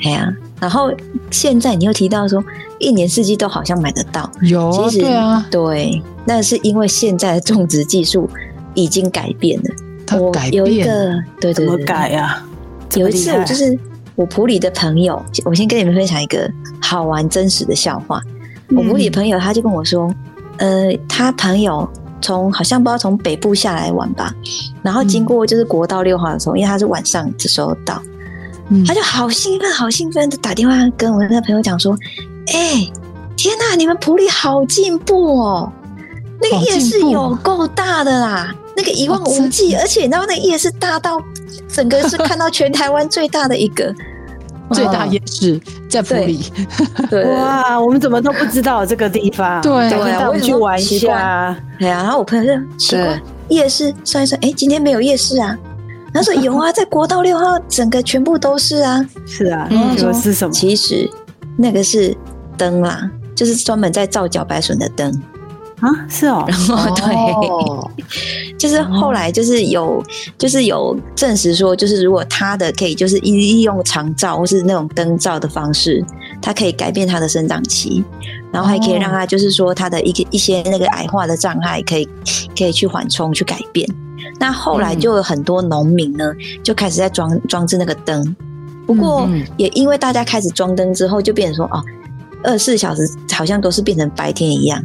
[0.03, 0.91] 哎呀，然后
[1.31, 2.43] 现在你又提到说，
[2.79, 8.29] 一年四季都好像买得到，有，其实对啊，对，那是因为现在的种植技术
[8.73, 9.65] 已经改变了。
[10.05, 12.41] 它改变，有一个，对对对，怎么改呀？
[12.95, 13.77] 有一次我就是
[14.15, 18.21] 我普里的朋友，我先跟你们分享一个好玩真实的笑话。
[18.69, 20.09] 我普里的朋友他就跟我说，
[20.57, 21.87] 呃，他朋友
[22.21, 24.33] 从好像不知道从北部下来玩吧，
[24.81, 28.01] 然后经过就是国道六号的时候，因为他是晚上的时候到，
[28.85, 31.97] 他就好兴奋，好兴奋的打电话跟我那个朋友讲说，
[32.53, 32.89] 哎，
[33.35, 35.71] 天哪，你们埔里好进步哦，
[36.41, 38.53] 那个夜市有够大的啦。
[38.75, 41.19] 那个一望无际，哦、而且你知道那夜市大到
[41.67, 43.91] 整个是看到全台湾最大的一个
[44.71, 46.45] 最大夜市在埔里。
[47.09, 49.59] 对，哇，我们怎么都不知道这个地方？
[49.63, 51.57] 对，我们去玩一下。
[51.79, 55.57] 对啊，然后我朋友就奇怪，夜市算一算，哎，今天没有夜市啊？
[56.13, 59.05] 他说有啊，在国道六号，整个全部都是啊。
[59.25, 60.51] 是啊，嗯，说是什么？
[60.53, 61.09] 其实
[61.57, 62.15] 那个是
[62.57, 65.11] 灯啦，就是专门在照茭白笋的灯。
[65.79, 67.91] 啊，是哦，然后对，哦、
[68.57, 70.03] 就是后来就是有，
[70.35, 76.03] 就是有证实说，就是如果它的可以就是利用长照或是那种灯照的方式，
[76.41, 78.03] 它可以改变它的生长期，
[78.51, 82.09] 然后还可以让它就是说它的一个一些那个矮化的障碍可以
[82.57, 83.87] 可以去缓冲去改变。
[84.39, 86.31] 那后来就有很多农民呢
[86.63, 88.35] 就开始在装装置那个灯，
[88.85, 89.27] 不过
[89.57, 91.83] 也因为大家开始装灯之后，就变成说哦，
[92.43, 93.01] 二十四小时
[93.31, 94.83] 好像都是变成白天一样。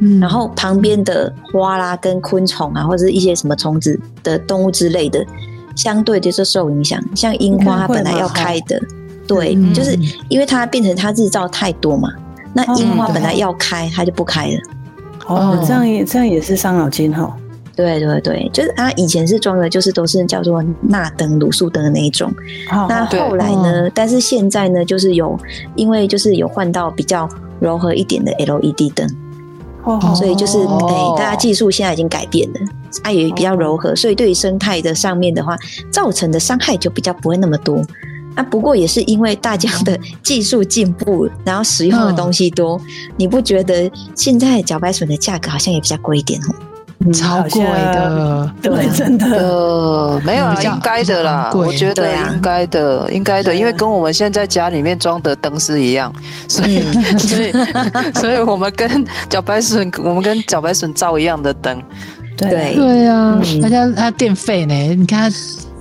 [0.00, 5.24] 嗯，然后旁边的花啦、跟昆虫啊，或者是一些什么虫子的动物之类的，
[5.76, 7.00] 相对就是受影响。
[7.14, 8.80] 像樱花它本来要开的，
[9.24, 9.96] 对，嗯、就是
[10.28, 12.10] 因为它变成它日照太多嘛，
[12.52, 14.58] 那樱花本来要开，它就不开了。
[15.26, 17.32] 哦，这样也这样也是伤脑筋哈。
[17.76, 22.30] 对对对，就是它以前是装的，就是都是叫做钠灯、卤素灯的那一种。
[22.70, 23.88] 哦、那后来呢？
[23.88, 25.38] 哦、但是现在呢，就是有
[25.74, 27.28] 因为就是有换到比较
[27.60, 29.08] 柔和一点的 LED 灯。
[29.82, 32.60] 哦，所以就是哎、欸，大家技术现在已经改变了，
[33.02, 35.56] 它、啊、也比较柔和，所以对于生态的上面的话，
[35.90, 37.84] 造成的伤害就比较不会那么多。
[38.34, 42.84] 啊，不过也是因为大家的技术进步，然后使用的东西多，嗯、
[43.16, 46.54] 你不觉得现在茭白笋的价格好像也比较贵一点哦？
[47.12, 56.12] 超贵的， 对，真的，呃，没有啊，应该的啦，我觉得应该的，应该的，因为跟我们现在家里面装的灯是一样，
[56.48, 56.82] 所以，
[57.18, 57.52] 所以，
[58.20, 58.88] 所以我们跟
[59.28, 61.82] 茭白笋，我们跟茭白笋照一样的灯，
[62.36, 63.06] 对，对。
[63.06, 64.74] 啊，而且它电费呢？
[64.94, 65.30] 你看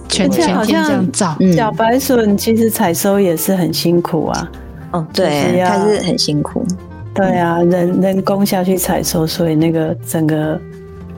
[0.10, 4.52] 全全天这样照，茭白笋其实采收也是很辛苦啊，
[4.92, 6.66] 哦，对，它是很辛苦，
[7.14, 10.60] 对啊，人人工下去采收，所以那个整个。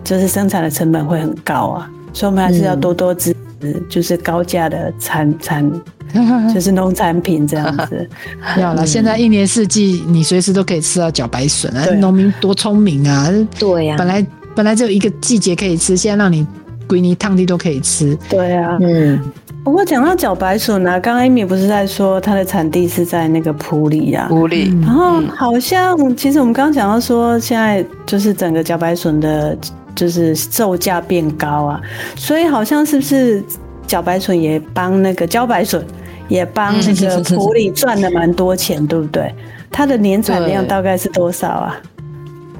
[0.06, 5.70] 就是生产的成本会很高啊，所以我们还是要多多支持，就是高价的产产，
[6.54, 8.08] 就是农产品这样子。
[8.58, 11.84] 要了，现在一年四季你随时都可以吃到茭白笋啊！
[11.96, 13.30] 农民多聪明啊！
[13.60, 16.46] 对呀，本来本来只有一个季节可以吃，现在让你
[16.88, 18.16] 归你烫地都可以吃。
[18.30, 19.20] 对啊，嗯。
[19.64, 24.28] 不过讲到茭白笋呢，刚刚 Amy 不是在说它的产地是在那个普里啊？
[24.30, 24.72] 普里。
[24.84, 29.58] 然后好像其实我们刚刚讲到说，现在就是整个茭白笋的。
[29.96, 31.82] 就是售价变高啊，
[32.16, 33.44] 所以好像是不是
[33.88, 35.86] 茭白笋也帮那个茭白笋
[36.28, 39.34] 也帮那个埔里赚了蛮多钱，对不对？
[39.72, 41.76] 它的年产量大概是多少啊？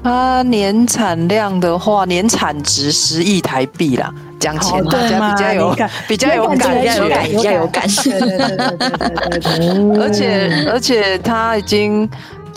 [0.02, 6.80] 它年产量的话，年产值十亿台币啦，讲钱大家比较有比较有感觉，
[7.28, 12.08] 比较有感对对对，而且而且它已经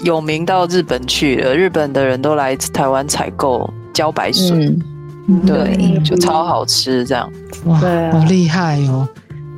[0.03, 3.67] 有名到日本去了，日本的人都来台湾采购。
[3.99, 4.79] 茭白笋，
[5.27, 7.29] 嗯、对，就超好吃，这样。
[7.65, 7.77] 哇，
[8.11, 9.05] 好厉害哦！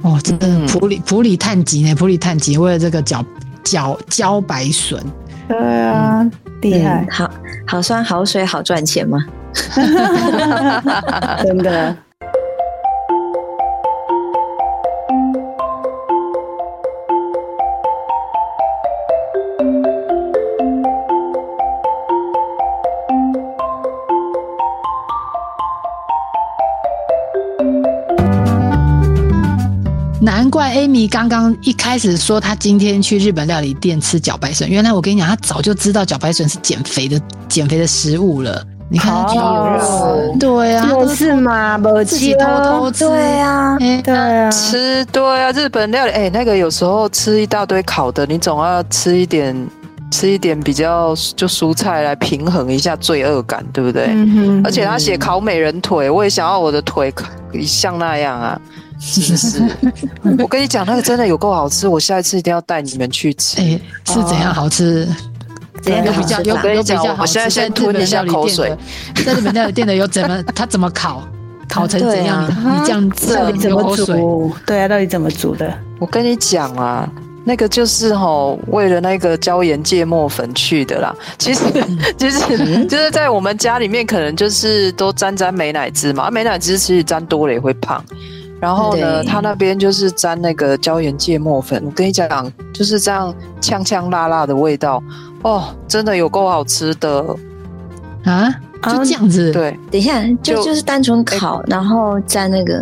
[0.02, 3.24] 哇，真的普里普里探吉呢，普里探吉为了这个茭
[3.64, 5.00] 茭茭白笋，
[5.48, 6.28] 对啊，
[6.62, 7.30] 厉害，好
[7.68, 9.24] 好酸好水好赚钱吗？
[11.44, 11.96] 真的。
[30.52, 38.62] 怪 Amy 刚刚一开始说她今天去日本料理店吃茭白笋，原来我跟你讲，她早就知道茭白笋是减肥的减肥的食物了。
[38.90, 49.56] 你看她有肉，对啊，就是嘛，自己偷偷吃，对啊，对啊，吃对啊，日本料理，哎，那个有时候吃一大堆烤的，你总要吃一点。
[50.14, 54.08] 吃一点比较就蔬菜来平衡一下罪恶感，对不对？
[54.10, 54.62] 嗯哼。
[54.66, 57.14] 而且他写烤美人腿，我也想要我的腿
[57.66, 58.60] 像那样啊，
[59.02, 59.64] 是不是？
[60.40, 63.60] 我跟你讲，那个真的有够好吃，我下一次一定要带你们去吃。
[63.60, 65.08] 哎，是怎样好吃？
[65.82, 67.22] 怎样比较有有比较好吃？
[67.22, 68.78] 我现在先吞一下口水。
[69.26, 70.44] 在日本料理店的有怎么？
[70.56, 71.28] 他怎么烤？
[71.68, 72.46] 烤成怎样？
[72.48, 74.52] 你这样子，到底怎么煮？
[74.68, 75.74] 对啊，到底怎么煮的？
[76.00, 77.10] 我跟你讲啊。
[77.44, 81.12] 那个就是吼，为了那个椒盐芥末粉去的啦。
[81.40, 81.64] 其实，
[82.16, 86.30] 其实就是在我们家里面，可能就是都沾沾美乃滋嘛。
[86.30, 88.04] 美乃滋其实沾多了也会胖。
[88.62, 91.82] 然后呢，他那边就是沾那个椒盐芥末粉。
[91.84, 95.02] 我跟你讲，就是这样呛呛辣辣的味道
[95.42, 97.36] 哦，真的有够好吃的
[98.24, 98.50] 啊！
[98.84, 99.78] 就这样子，对。
[99.90, 102.78] 等一下，就就是单纯烤，然后沾那个。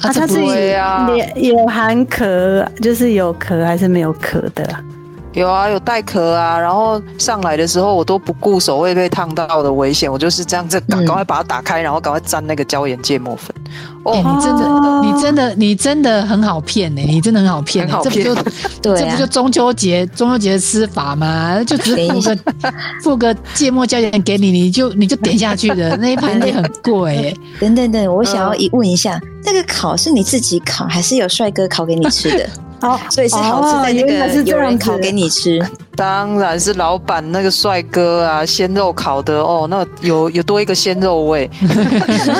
[0.00, 4.66] 啊，它是有有含壳，就是有壳还是没有壳的？
[5.36, 6.58] 有啊，有带壳啊。
[6.58, 13.54] 然后上来的时候，我都不顾手会被烫到的危险，我就是这样子赶赶快把它打开，然后赶快沾那个椒盐芥末粉。
[14.04, 17.02] 哦，你真的，你真的，你真的很好骗呢！
[17.02, 18.34] 你真的很好骗，这不就
[18.80, 19.00] 对？
[19.00, 21.62] 这不就中秋节中秋节的吃法吗？
[21.64, 22.38] 就只是付个
[23.02, 27.36] 付个芥末椒盐给你，你就你就点下去的 那一盘也很贵。
[27.60, 32.48] 等等等，我想要一问一下，那个烤是你自己烤，还是有帅哥烤给你吃的？
[32.86, 35.60] 哦，所以是好吃的那个有人烤给你吃。
[35.94, 41.50] 当然是老板那个帅哥啊，鲜肉烤的哦，那有有多一个鲜肉味。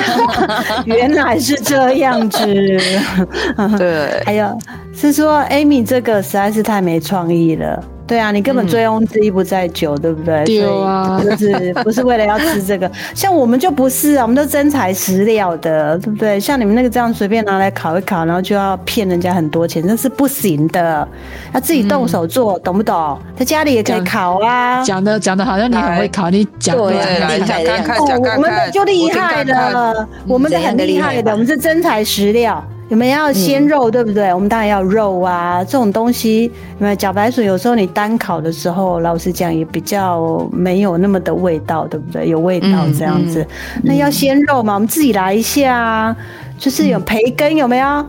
[0.85, 2.45] 原来是这样子，
[3.77, 4.23] 对。
[4.25, 4.57] 还有
[4.93, 7.83] 是说，Amy 这个实在是太没创意了。
[8.07, 10.45] 对啊，你根本醉翁之意不在酒，嗯、对不对？
[10.45, 12.89] 对啊， 就是不是为了要吃这个。
[13.13, 16.39] 像我们就不是啊，我们都真材实料的，对不对？
[16.39, 21.07] 像你们那个这样随便拿来烤一烤，然后就要骗人家很多钱，那是不行的。
[21.53, 23.19] 要自己动手做，嗯、懂不懂？
[23.35, 24.81] 在家里也可以烤啊。
[24.83, 28.05] 讲的讲的好像你很会烤，你讲对，来讲看看，哦，
[28.37, 32.63] 我们的就厉害了，我们的很厉害的，我们是真材实料。
[32.89, 34.33] 有没有要鲜肉，嗯、对不对？
[34.33, 36.45] 我们当然要肉啊，这种东西。
[36.45, 37.45] 有没有茭白笋？
[37.45, 42.29] 有时候你单烤的时候，老实讲也比较没有那么的味道，对不对？
[42.29, 43.41] 有味道这样子。
[43.41, 43.47] 嗯
[43.77, 46.15] 嗯、那要鲜肉嘛，我们自己来一下，
[46.57, 48.05] 就是有培根，有没有？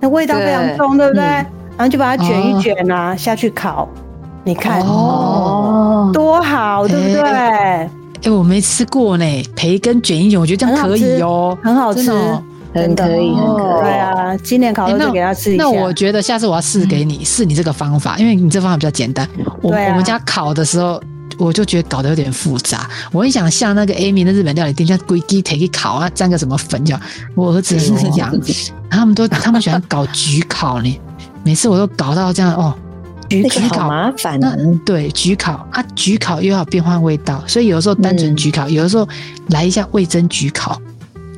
[0.00, 1.24] 那味道非常重，对，对不对？
[1.24, 3.88] 嗯、然后就把它卷一卷啊，哦、下去烤。
[4.44, 7.22] 你看哦，多好，对不对？
[7.22, 7.90] 哎、
[8.22, 12.10] 欸，我没吃过呢，培根卷一卷，我觉得这样可以哦，很好吃。
[12.76, 13.82] 很可以，很可以。
[13.82, 15.64] 对啊，今年烤肉就给他试一下。
[15.64, 19.28] 那我觉得下次我要试给你试你这个方法，因为你这方法比较简单。
[19.62, 21.02] 我我们家烤的时候，
[21.38, 22.88] 我就觉得搞得有点复杂。
[23.12, 26.94] 我很想像那个 Amy 的日本料理店，像龟鸡腿一烤啊，沾个什么粉就。
[27.34, 28.32] 我儿子是这样，
[28.90, 31.00] 他们都他们喜欢搞焗烤呢。
[31.44, 32.74] 每次我都搞到这样哦，
[33.28, 34.40] 焗烤麻烦。
[34.84, 39.08] 对，焗烤啊，焗烤又要变换味道，所以有的时候单纯焗烤，有的时候
[39.48, 40.80] 来一下味增焗烤。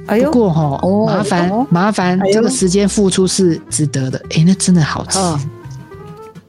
[0.09, 4.19] 不过哈，麻烦麻烦，这个时间付出是值得的。
[4.31, 5.19] 哎，那真的好吃。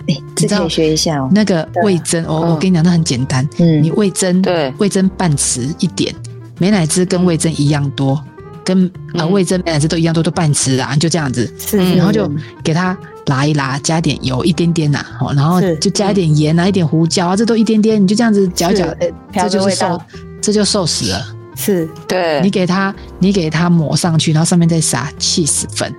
[0.07, 1.29] 哎，这可以学一下哦。
[1.31, 3.47] 那个味噌，我我跟你讲，那很简单。
[3.57, 6.15] 嗯，你味噌，对，味噌半匙一点，
[6.57, 8.19] 美乃滋跟味噌一样多，
[8.63, 11.51] 跟啊味噌美乃滋都一样多，都半匙啊，就这样子。
[11.59, 12.31] 是，然后就
[12.63, 18.87] 给它拉一拉，加点油一点点呐，然后就加一点盐啊，一点胡椒啊，这都一点点，你就这样子搅一搅，
[19.33, 20.01] 这就是寿，
[20.41, 21.35] 这就寿司了。
[21.59, 25.93] 是对，你给它，你给它抹上去，然后上面再撒起司粉，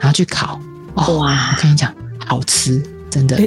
[0.00, 0.60] 然后去烤。
[0.94, 1.54] 哦、哇！
[1.54, 3.38] 我跟你讲，好吃，真的，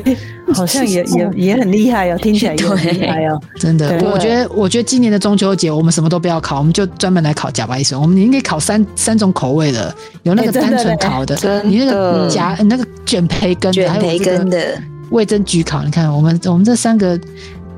[0.54, 3.42] 好像也 也也很厉害哦， 听起来也很厉害哦。
[3.56, 8.00] 真的，我觉得，我觉得今年的中秋节，我们什么都不要烤，我们就专门来烤茭白笋。
[8.00, 9.94] 我们应该烤三三种口味的，
[10.24, 15.84] 有那个单纯烤的，的你那个夹那个卷培根的，卷培根的，味噌焗烤。
[15.84, 17.20] 你看，我们我们这三个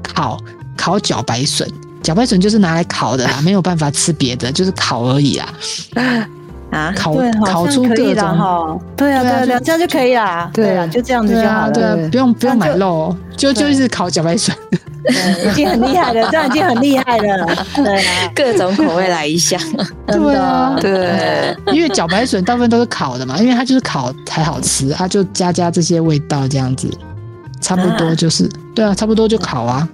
[0.04, 0.38] 烤
[0.78, 1.68] 烤茭白笋。
[2.04, 5.48] 茭白笋就是拿来烤的啦，没有办法吃别的，就是烤而已啦。
[6.72, 7.14] 啊，烤
[7.46, 10.50] 烤出各种哈，对啊，对啊，这样就可以啦。
[10.54, 11.72] 对啊，就这样子就好了。
[11.74, 14.56] 对啊，不用不用买肉，就就是烤茭白笋，
[15.46, 17.46] 已经很厉害了， 这样已经很厉害了。
[17.76, 19.58] 对啊，各种口味来一下。
[20.08, 26.90] 对啊，对，因为茭白笋大部分都是烤的嘛，因为它就是烤才好吃，它就加加这些味道这样子，
[27.60, 29.86] 差不多就是对啊，差不多就烤啊。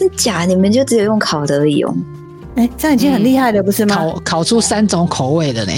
[0.00, 0.46] 真假？
[0.46, 1.94] 你们就只有用烤的而已哦？
[2.56, 3.94] 哎，这样已经很厉害了，不是吗？
[3.94, 5.72] 烤烤出三种口味的呢。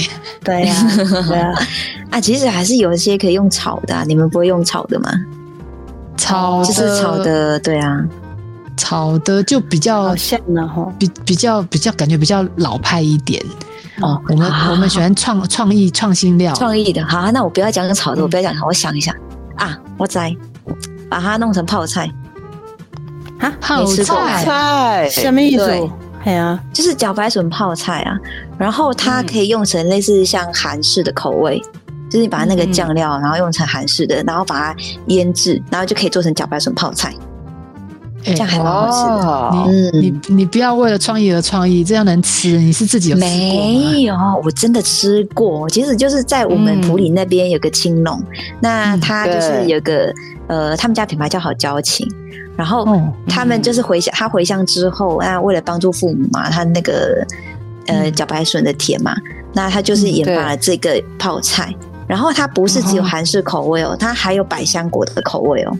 [0.44, 0.74] 对呀，
[1.28, 1.52] 对啊。
[2.10, 5.10] 啊，其实还是有一些可以用炒的，啊，你们不会用炒的吗？
[6.16, 8.00] 炒就是炒的，对啊，
[8.76, 13.44] 炒的就比较好像呢哈，比比较比较感觉比较老派一点。
[14.00, 17.04] 哦，我们我们喜欢创创意创新料，创意的。
[17.04, 19.14] 好，那我不要讲炒的，我不要讲，我想一想
[19.56, 20.34] 啊，我在
[21.10, 22.10] 把它弄成泡菜。
[23.42, 25.08] 啊，泡菜。
[25.10, 25.66] 什么意思？
[26.24, 26.34] 对。
[26.34, 28.16] 啊，就是茭白笋泡菜啊。
[28.56, 31.60] 然后它可以用成类似像韩式的口味，
[32.08, 37.12] 就是你把那个酱料，然后用成韩式的，然后把它腌制，然后就可以做成茭白笋泡菜。
[38.24, 40.00] 这样还蛮好吃的。
[40.00, 42.58] 你你你不要为了创意而创意，这样能吃？
[42.58, 43.36] 你是自己有吃过吗？
[43.36, 45.68] 没有，我真的吃过。
[45.68, 48.22] 其实就是在我们埔里那边有个青农，
[48.60, 50.12] 那他就是有个
[50.46, 52.06] 呃，他们家品牌叫好交情。
[52.56, 52.86] 然后
[53.28, 57.26] 他们就是回乡，他回乡之后，那为了帮助父母嘛，他那个
[57.86, 59.16] 呃茭白笋的甜嘛，
[59.52, 61.74] 那他就是研发了这个泡菜。
[62.08, 65.74] 然后它不是只有韩式口味哦，它还有百香果的口味哦。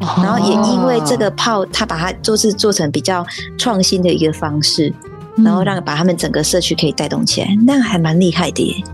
[0.00, 3.24] 然后也因为这个泡，他把它就是做成比较
[3.56, 4.92] 创新的一个方式，
[5.36, 8.84] 然后让把他们整个社区可以带动起来，那还蛮厉害的耶。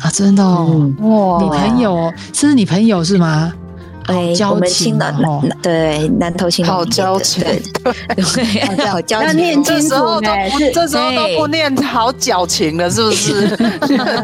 [0.00, 3.52] 啊，真的哦，哇，你朋友是你朋友是吗？
[4.06, 5.14] 哎，我们青的
[5.62, 7.62] 对南投青好交情，对
[8.76, 9.26] 对，好交情。
[9.28, 10.30] 要念清楚呢，
[10.74, 13.58] 这时候都不念好矫情了，是不是？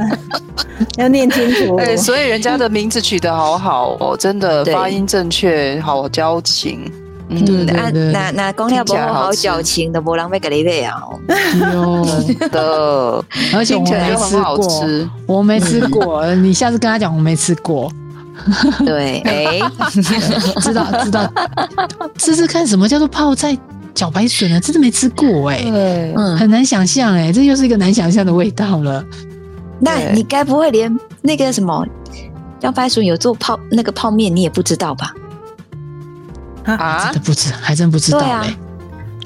[0.98, 1.76] 要念清楚。
[1.76, 6.90] 对，所以人家的名字取得好好哦，真的发音正确，好交情。
[7.30, 10.96] 嗯，那那那公料不好矫情的，不让被给你背啊。
[11.28, 13.22] 真的，
[13.54, 16.34] 而且我没吃过，我没吃过。
[16.36, 17.92] 你下次跟他讲，我没吃过。
[18.84, 19.60] 对， 哎，
[20.60, 21.30] 知道知道，
[22.18, 23.56] 试试看什么叫做泡菜
[23.94, 24.60] 茭白笋呢？
[24.60, 25.64] 真的没吃过哎，
[26.16, 29.04] 嗯，很难想象哎，这又是一个难想象的味道了。
[29.80, 31.86] 那你该不会连那个什么
[32.60, 35.14] 茭白笋有做泡那个泡面，你也不知道吧？
[36.64, 38.54] 啊，真的不知，还真不知道嘞。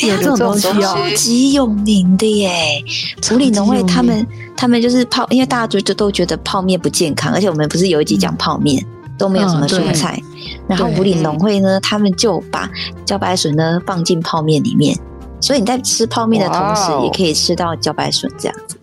[0.01, 2.83] 有这种东西哦，超级有名的耶！
[3.21, 8.85] 埔里农会他们他们就是泡，因为大家就就都觉得泡面不健康，而且我们不是有一集讲泡面。
[9.19, 10.21] 都没有什么蔬菜，
[10.69, 12.69] 然后普里农会呢，他们就把
[13.07, 14.99] 茭白笋呢放进泡面里面，
[15.41, 18.77] 所以你在吃泡面的同时，也可以吃到茭白笋这样子。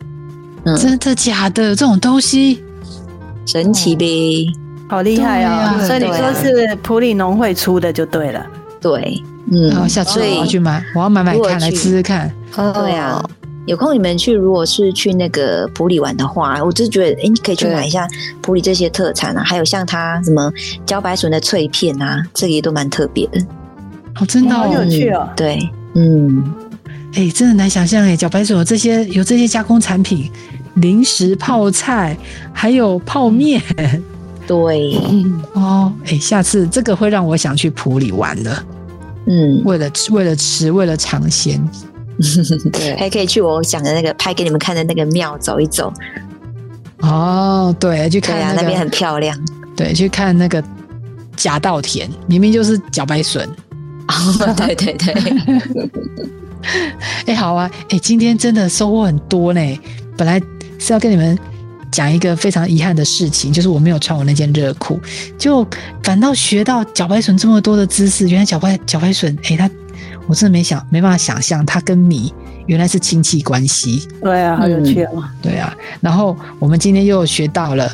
[0.63, 1.75] 嗯，真的假的？
[1.75, 2.63] 这种东西
[3.45, 4.47] 神奇呗，
[4.89, 5.79] 好厉害啊！
[5.85, 8.45] 所以你说是普里农会出的就对了。
[8.81, 9.21] 对，
[9.51, 12.31] 嗯，然后下次我要去买，我要买买看来吃吃看。
[12.73, 13.23] 对啊。
[13.69, 18.07] 有空你们去，如果是去那个普里玩的话，我就觉得，哎、欸，你可以去买一下
[18.41, 20.51] 普里这些特产啊，还有像它什么
[20.87, 23.39] 茭白笋的脆片啊，这个也都蛮特别的。
[24.19, 25.29] 哦，真的、哦，好有趣哦。
[25.37, 26.51] 对，嗯，
[27.13, 30.31] 哎、欸，真的难想象哎，茭白笋有这些有这些加工产品，
[30.77, 32.17] 零食、泡菜，
[32.51, 33.61] 还有泡面。
[34.47, 34.99] 对，
[35.53, 38.65] 哦，哎、欸，下次这个会让我想去普里玩的。
[39.27, 41.63] 嗯，为了吃，为了吃，为了尝鲜。
[42.71, 45.91] 对，还可以去我讲的那个拍给你们看的那个庙走一走。
[46.99, 49.37] 哦，对，去看、那个、啊，那边很漂亮。
[49.75, 50.61] 对，去看那个
[51.37, 53.47] 假稻田，明明就是茭白笋。
[54.09, 55.13] 哦，对对对。
[57.25, 59.79] 哎、欸，好啊，哎、欸，今天真的收获很多呢。
[60.17, 60.41] 本来
[60.77, 61.39] 是要跟你们
[61.89, 64.99] 讲一个非常遗憾的事情，就是我没有穿我那件热裤，
[65.37, 65.65] 就
[66.03, 68.27] 反倒学到茭白笋这么多的知识。
[68.27, 69.69] 原来茭白茭白笋，哎、欸，它。
[70.29, 72.31] 我真的没想，没办法想象它跟你
[72.67, 74.07] 原来是亲戚关系。
[74.21, 75.23] 对啊，好有趣哦。
[75.41, 77.91] 对啊，然后我们今天又学到了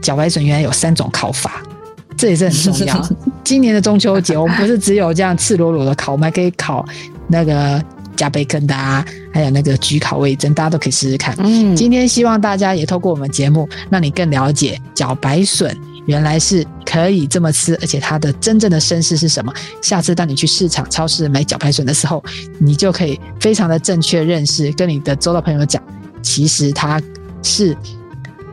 [0.00, 1.62] 茭白笋原来有三种烤法，
[2.16, 3.08] 这也是很重要。
[3.44, 6.82] 今年的中秋节，我们不是只有这样赤裸裸的烤，我们还可以烤
[7.28, 7.82] 那个
[8.16, 11.34] 加贝根的啊，还有那个焗烤味噌，大家都可以试试看。
[11.38, 15.76] 嗯，今天希望大家也透过我们节目，让你更了解茭白笋。
[16.06, 19.52] 原来是可以这么吃，而且它的真正的身世是什么？
[19.82, 22.22] 下次当你去市场、超市买茭白笋的时候，
[22.58, 25.82] 你就可以非常的正确认识，跟你的周到朋友讲，
[26.22, 27.00] 其实它
[27.42, 27.76] 是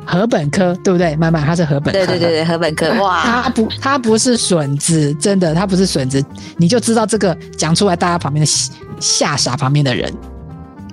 [0.06, 1.16] 禾本科，对不对？
[1.16, 6.24] 妈妈，它是禾本科，对对对对， 禾本科，哇，它不，它不是笋子，真的，它不是笋子，
[6.58, 8.52] 你就知道这个讲出来，大家旁边的
[8.99, 10.14] 吓傻旁边的人。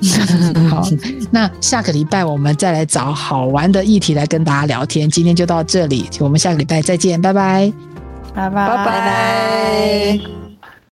[0.71, 0.83] 好，
[1.31, 5.11] 那下个礼拜我们再来找好玩的议题来跟大家聊天。
[5.11, 7.73] 今天就到这里，我们下个礼拜再见，拜拜，
[8.35, 10.48] 拜拜，拜拜。